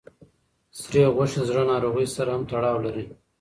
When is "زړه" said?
1.49-1.63